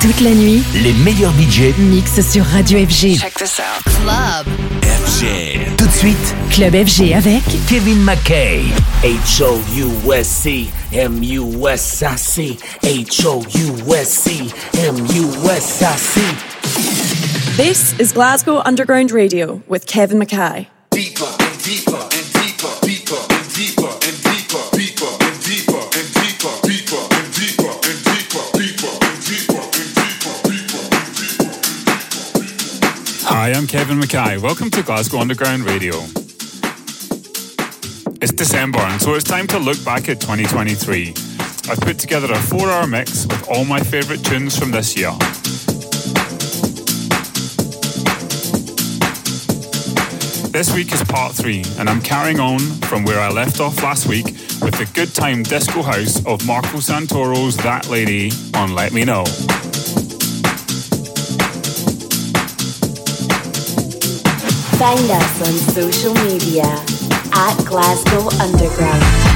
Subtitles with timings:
[0.00, 3.18] Toute la nuit, les meilleurs budgets mixent sur Radio FG.
[3.18, 3.84] Check this out.
[3.84, 4.46] Club.
[4.82, 5.76] FG.
[5.76, 8.62] Tout de suite, Club FG avec Kevin McKay.
[9.04, 14.30] H-O-U-S-C, M-U-S-I-C, H-O-U-S-C,
[14.88, 16.20] M-U-S-I-C.
[17.58, 20.68] This is Glasgow Underground Radio with Kevin Mackay.
[20.90, 21.49] Deeper
[33.40, 34.38] Hi, I'm Kevin McKay.
[34.38, 35.94] Welcome to Glasgow Underground Radio.
[38.20, 41.14] It's December, and so it's time to look back at 2023.
[41.70, 45.12] I've put together a four hour mix with all my favourite tunes from this year.
[50.50, 54.06] This week is part three, and I'm carrying on from where I left off last
[54.06, 54.26] week
[54.60, 59.24] with the good time disco house of Marco Santoro's That Lady on Let Me Know.
[64.80, 66.64] Find us on social media
[67.34, 69.29] at Glasgow Underground.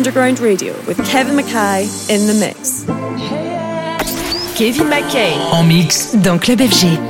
[0.00, 2.84] Underground Radio with Kevin McKay in the mix.
[4.56, 5.36] Kevin McKay.
[5.52, 6.14] En mix.
[6.14, 7.09] Dans Club FG.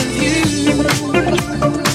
[0.85, 1.90] of you.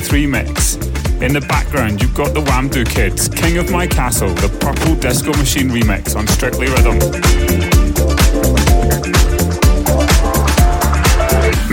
[0.00, 0.74] 2023 mix.
[1.22, 5.32] In the background, you've got the Wamdue Kids, King of My Castle, the Purple Disco
[5.34, 6.98] Machine remix on Strictly Rhythm.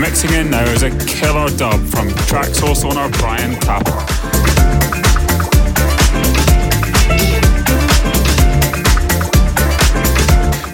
[0.00, 4.06] Mixing in now is a killer dub from Traxsource owner Brian Tappert.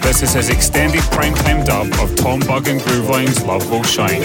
[0.01, 4.23] This is his extended primetime dub of Tom Bug and Grooveline's Love Will Shine.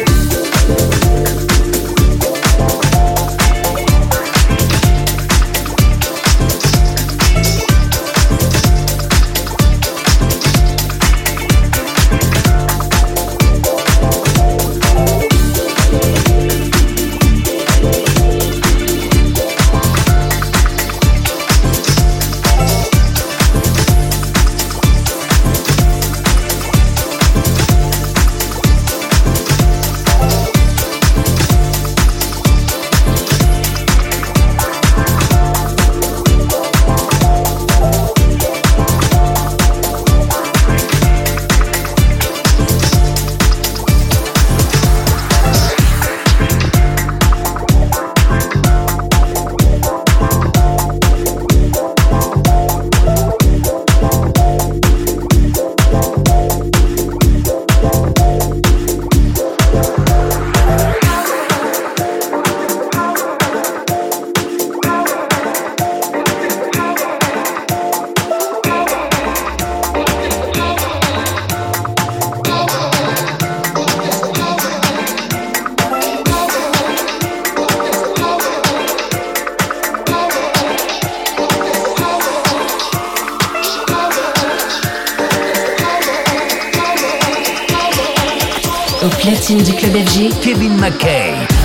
[89.08, 91.57] Au platine du club FG, Kevin McKay.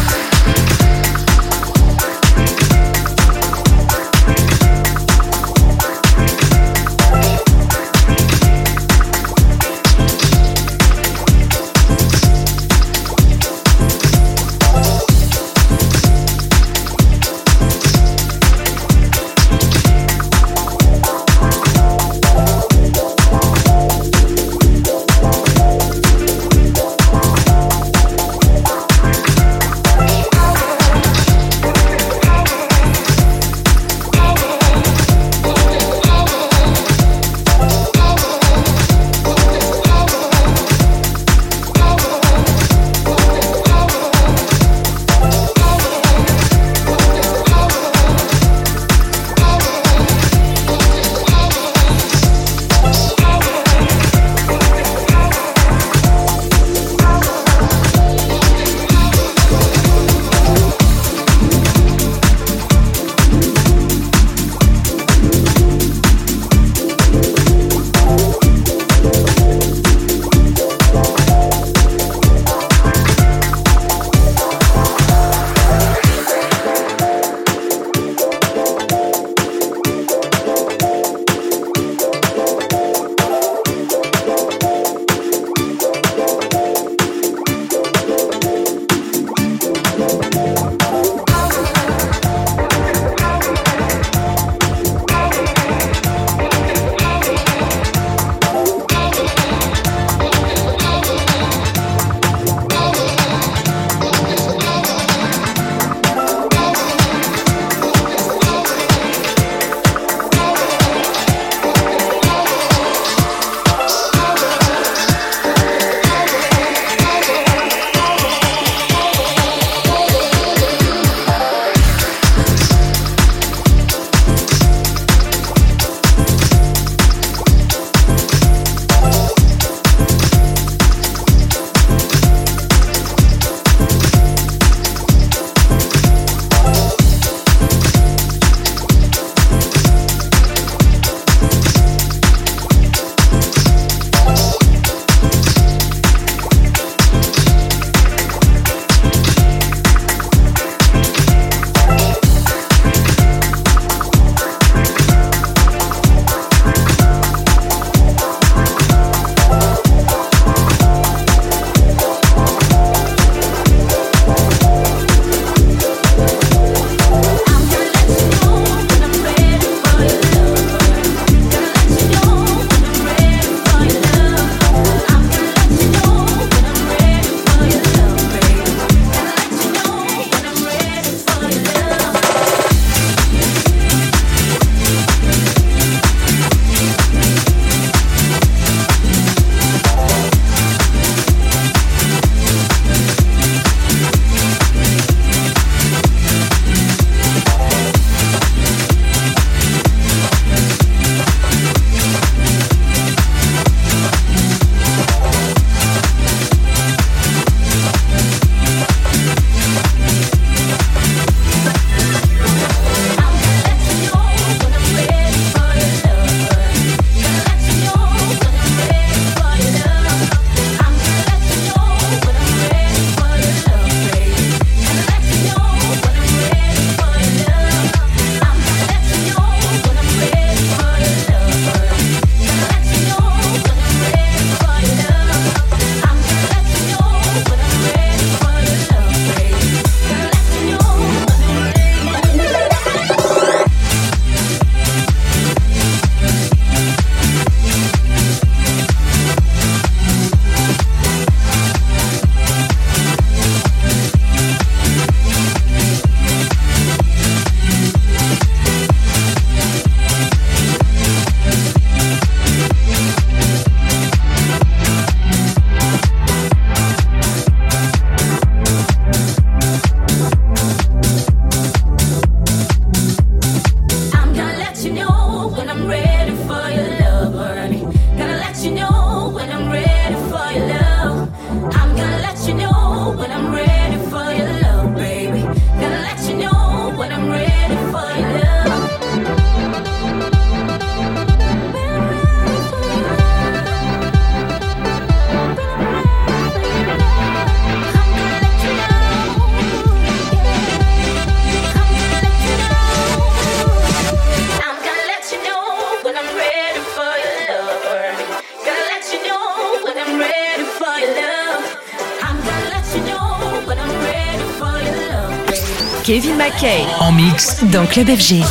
[317.72, 318.44] Dans Club FG.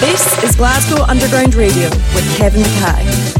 [0.00, 3.37] This is Glasgow Underground Radio with Kevin McKay.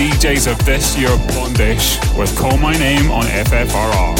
[0.00, 4.19] DJs of this year, Blond:ish, with Call My Name on FFRR.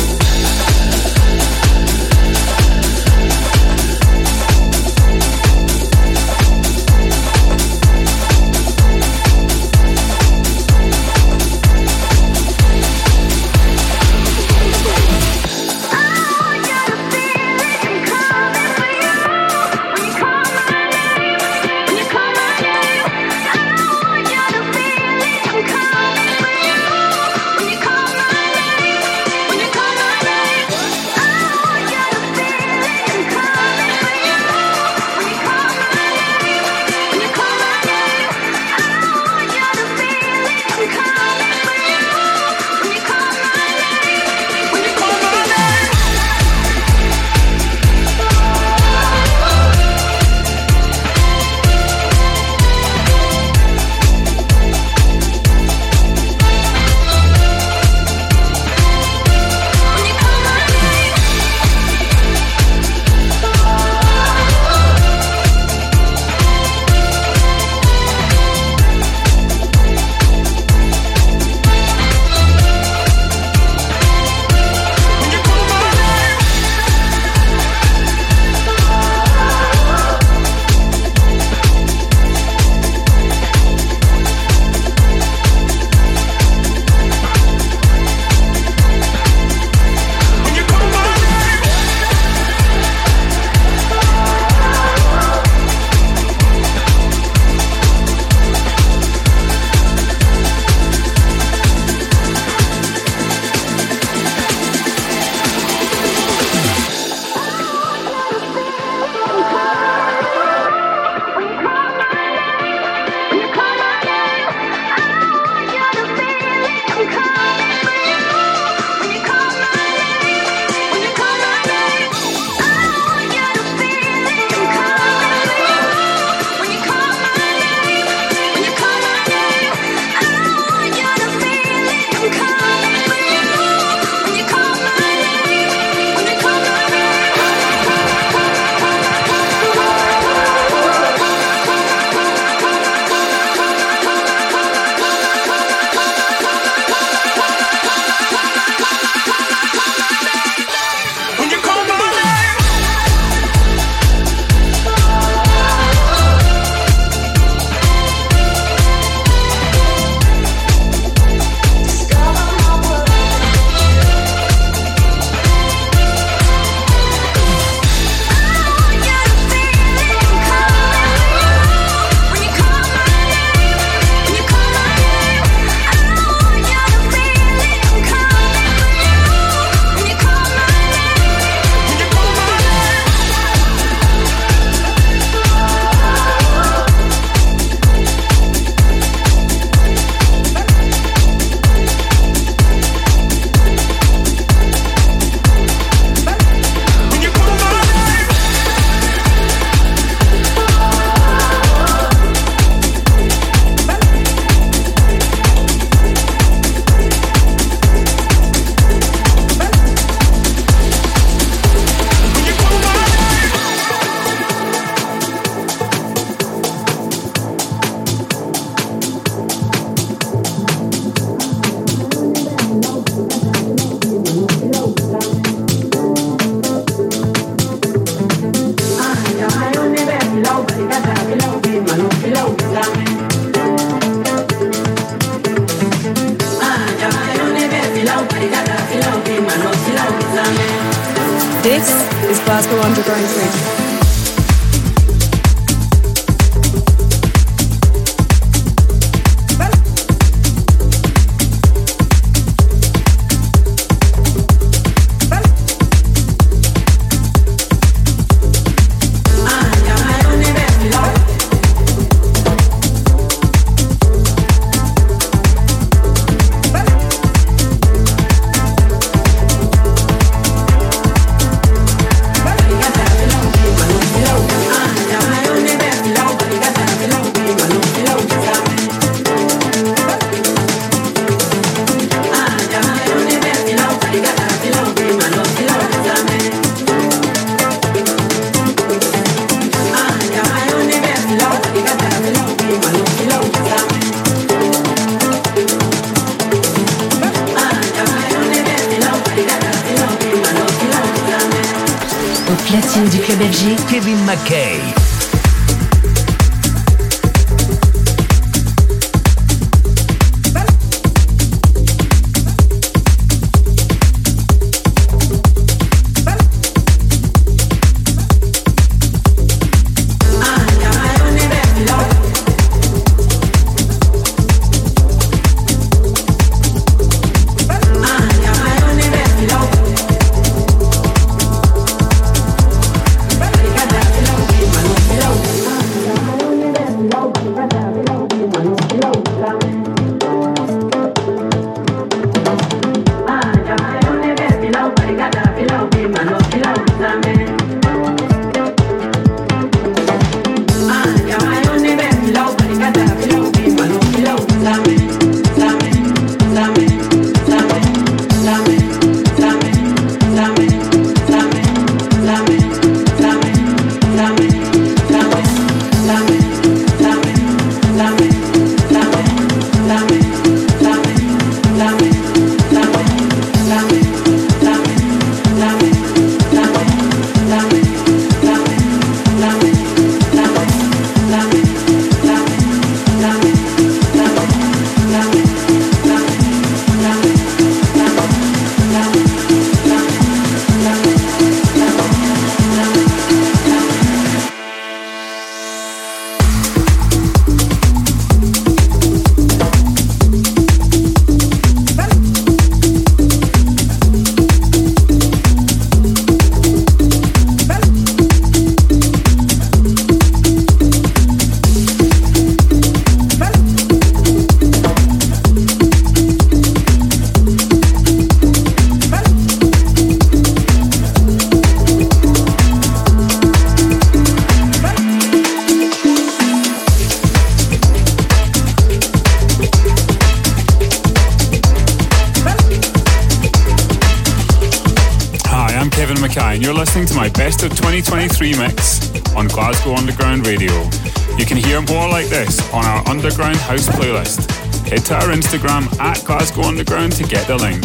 [445.10, 447.82] To our Instagram at Glasgow Underground to get the link.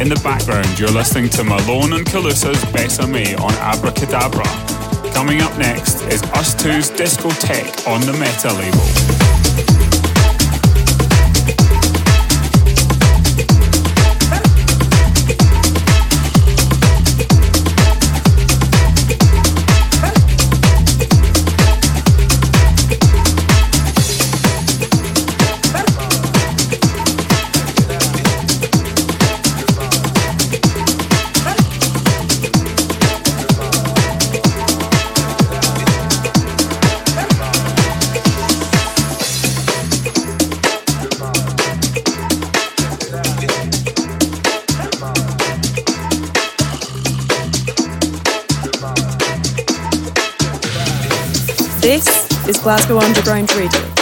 [0.00, 4.44] In the background, you're listening to Malone and Calusa's Besame on Abracadabra.
[5.12, 9.07] Coming up next is Us Two's Discotheque on the Meta label.
[52.58, 53.97] Glasgow Underground Radio.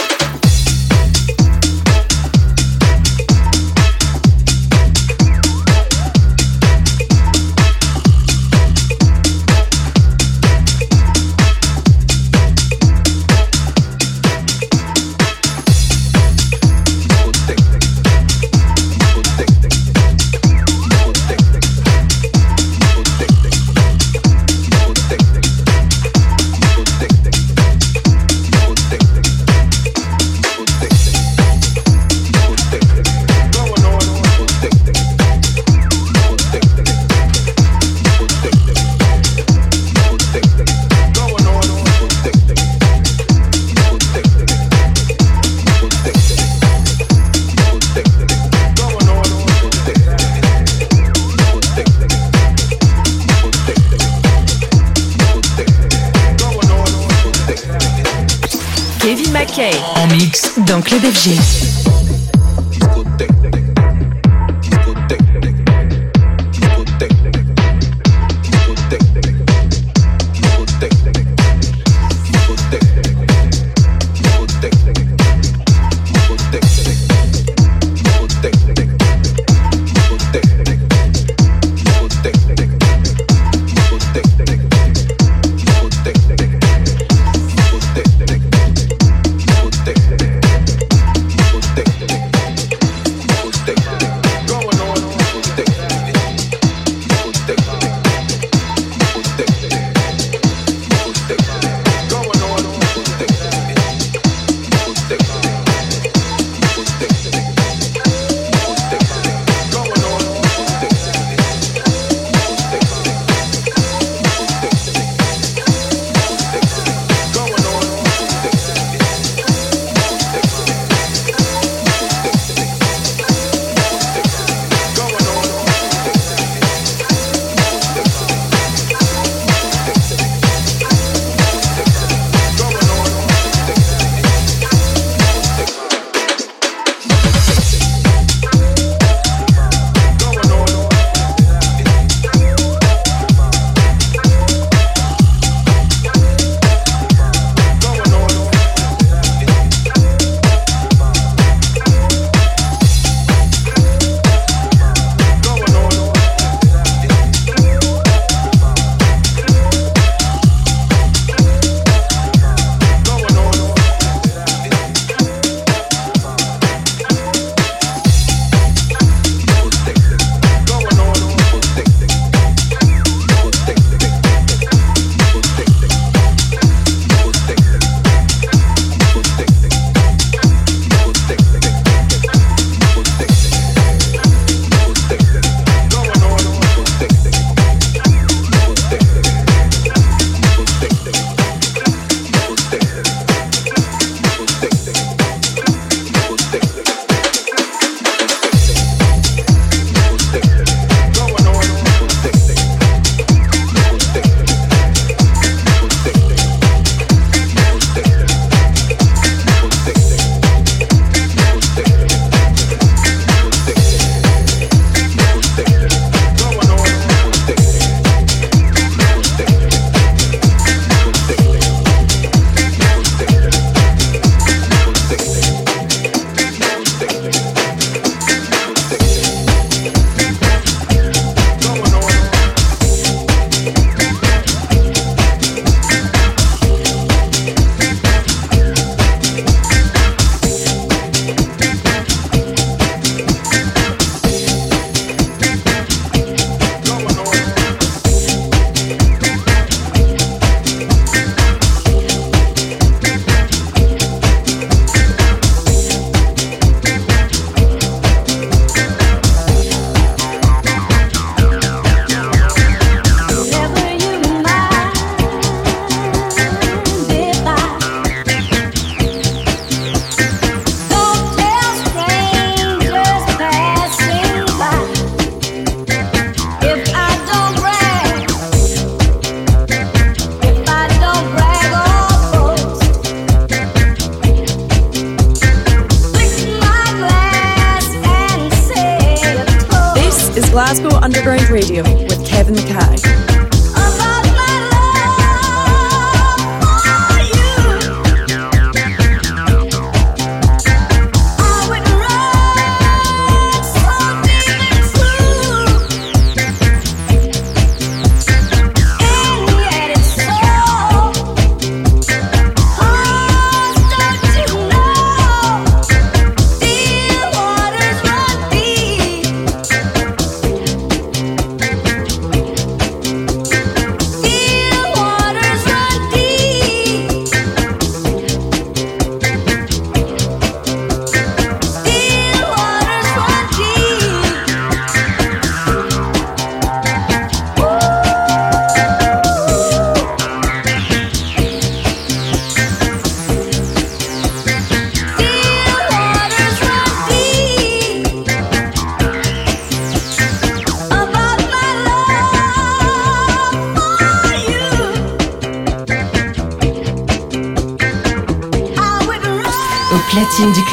[59.95, 61.66] En mix dans Club FG.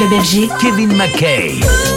[0.07, 1.94] Platine du club FG, Kevin McKay.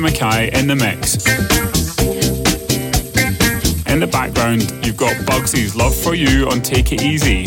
[0.00, 1.16] Kevin McKay in the mix.
[3.86, 7.46] In the background, you've got Bugsy's Love for You on Take It Easy.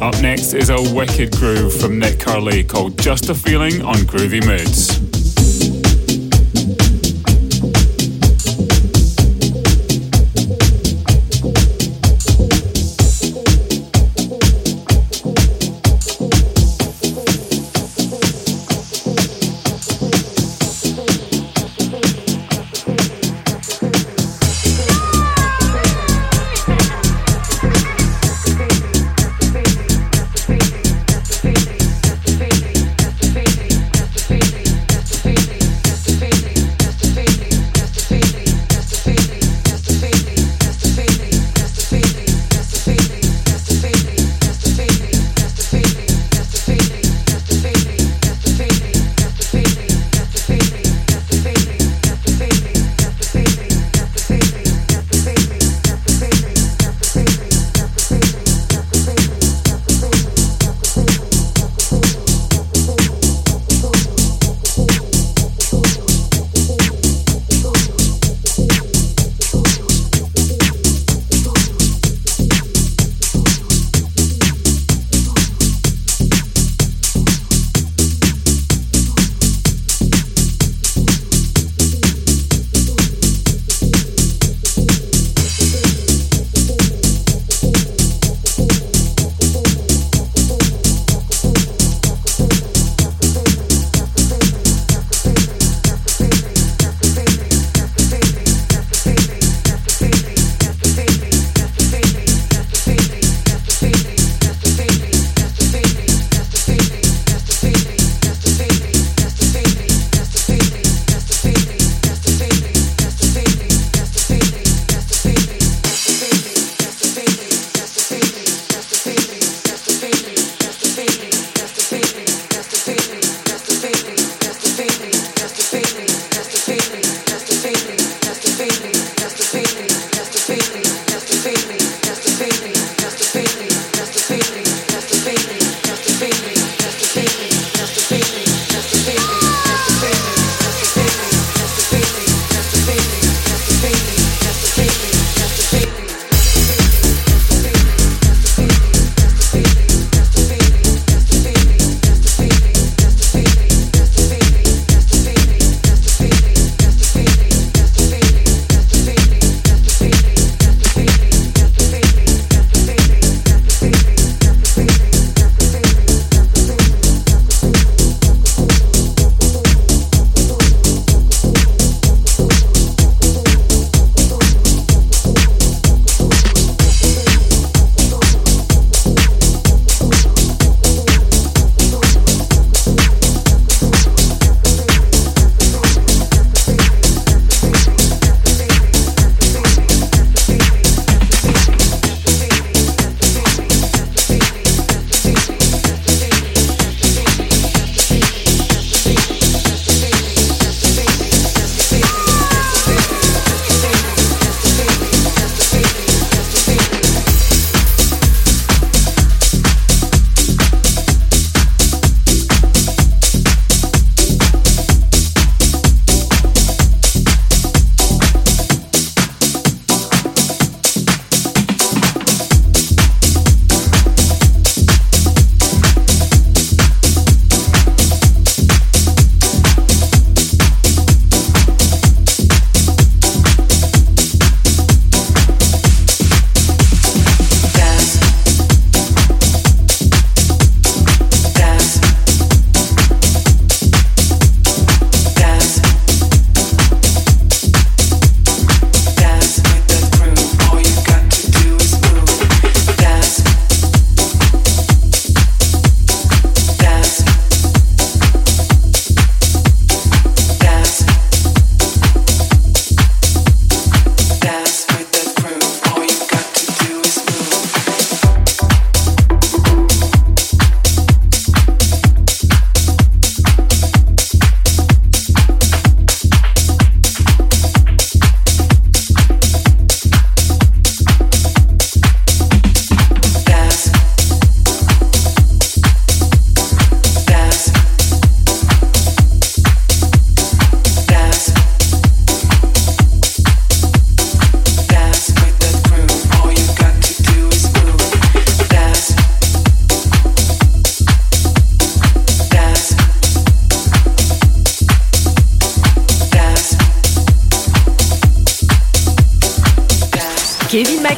[0.00, 4.44] Up next is a wicked groove from Nick Curly called Just a Feeling on Groovy
[4.44, 5.05] Moods.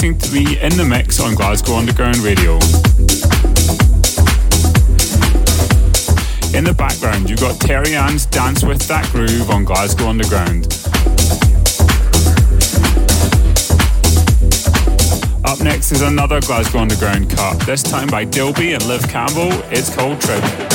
[0.00, 2.54] Listening to me in the mix on Glasgow Underground Radio.
[6.56, 10.66] In the background, you've got Terry Ann's Dance with That Groove on Glasgow Underground.
[15.44, 19.50] Up next is another Glasgow Underground cut, this time by Dilby and Liv Campbell.
[19.72, 20.67] It's called Trip.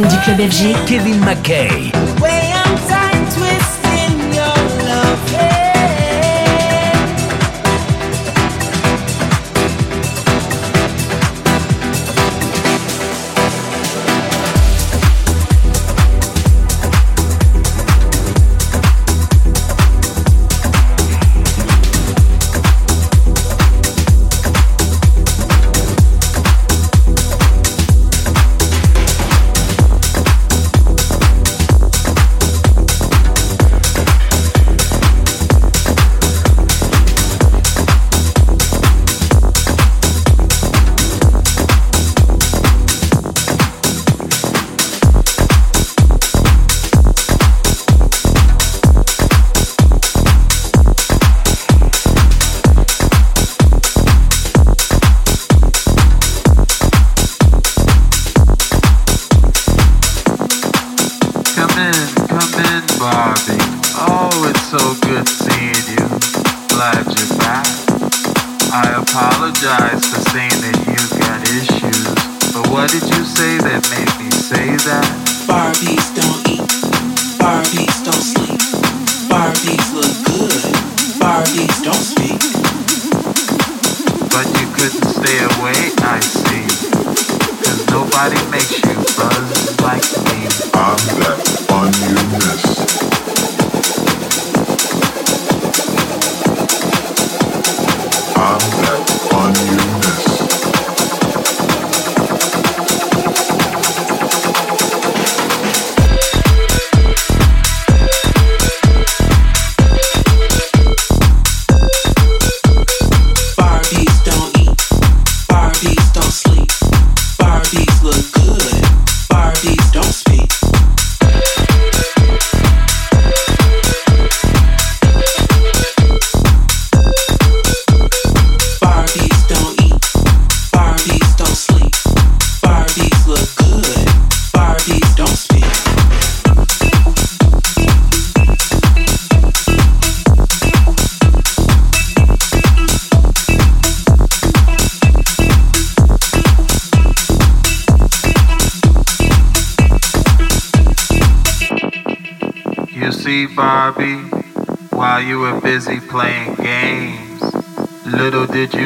[0.00, 2.11] Du club FG, Kevin McKay.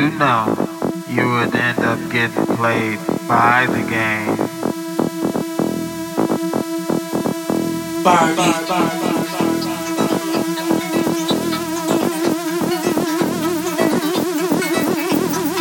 [0.06, 0.54] You know
[1.08, 4.36] you would end up getting played by the game.
[8.04, 8.52] Barbie.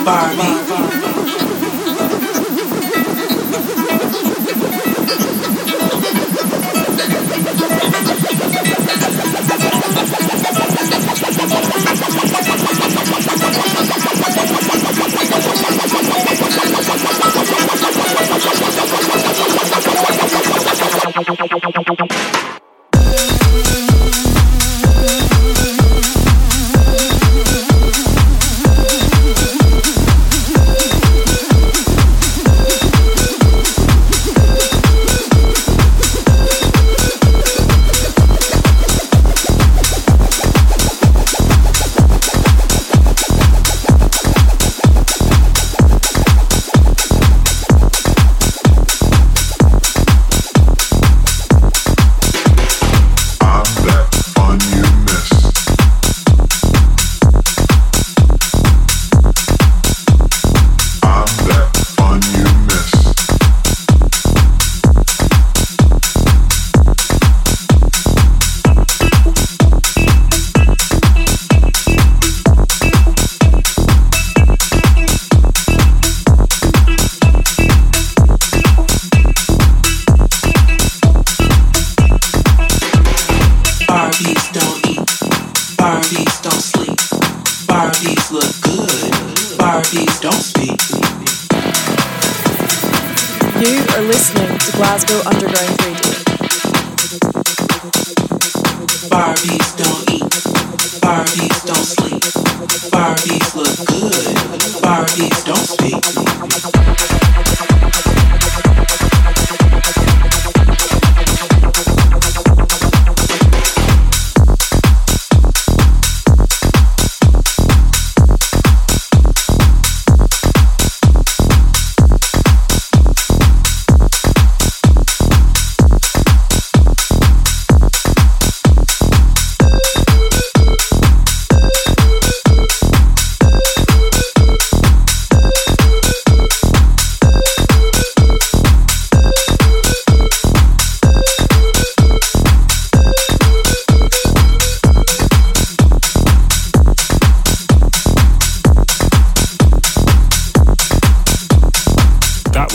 [0.06, 0.36] Barbie.
[0.38, 0.65] Barbie.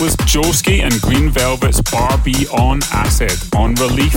[0.01, 4.15] Was Joski and Green Velvet's Barbie on Acid on Relief.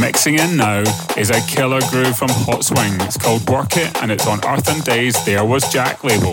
[0.00, 0.82] Mixing in now
[1.18, 2.94] is a killer groove from Hot Swing.
[3.02, 6.32] It's called Work It and it's on Earth and Days There Was Jack label.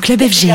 [0.00, 0.48] Club FG.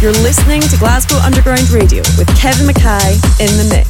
[0.00, 3.87] You're listening to Glasgow Underground Radio with Kevin McKay in the mix.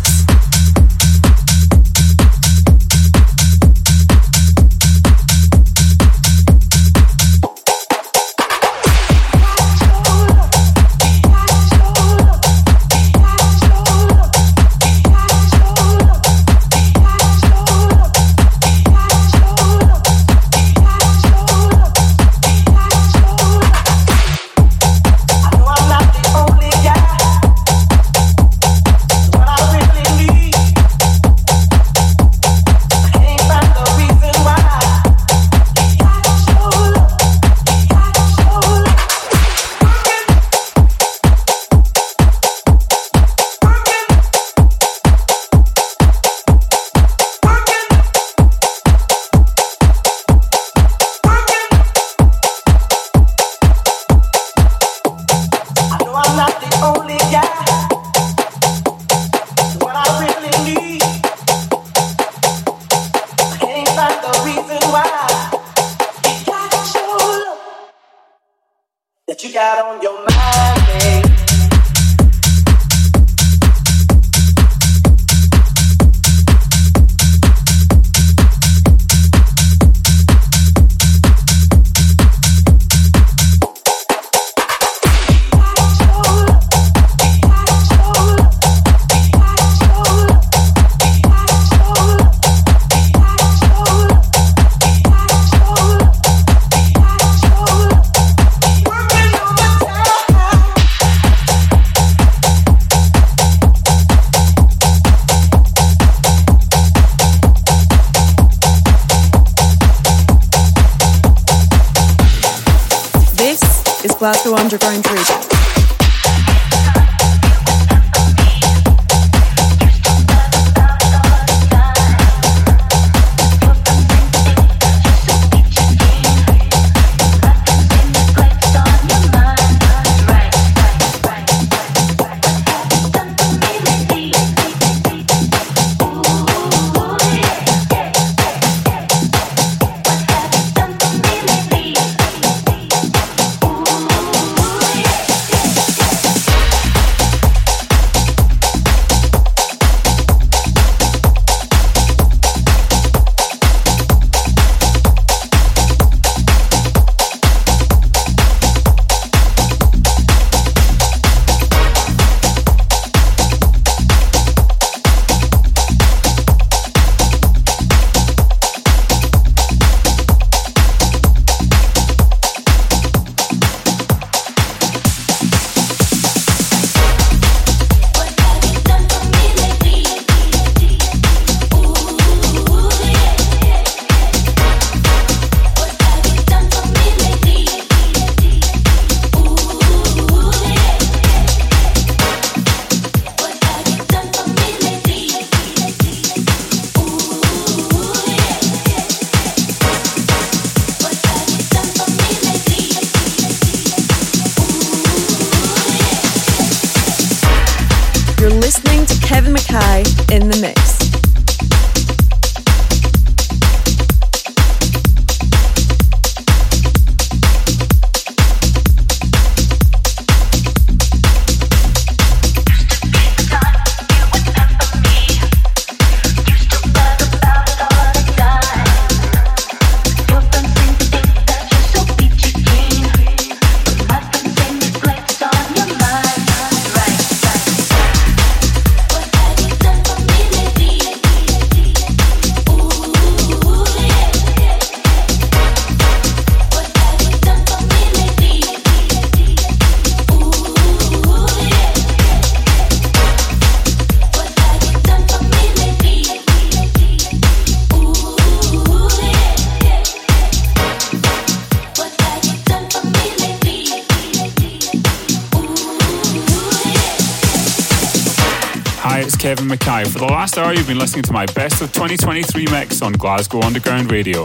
[270.13, 273.61] For the last hour, you've been listening to my best of 2023 mix on Glasgow
[273.61, 274.45] Underground Radio.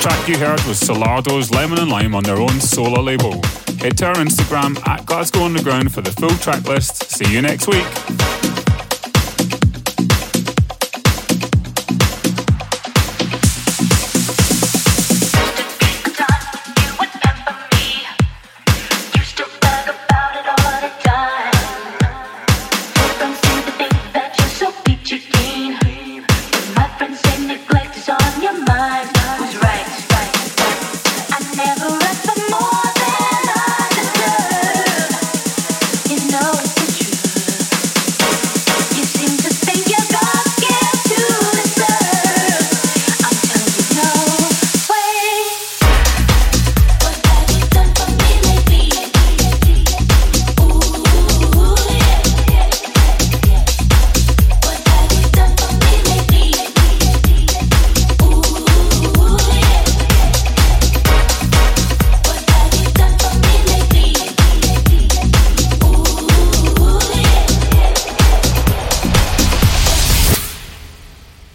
[0.00, 3.34] Track you heard was Solardo's Lemon and Lime on their own Sola label.
[3.78, 7.10] Head to our Instagram at Glasgow Underground for the full track list.
[7.10, 8.25] See you next week.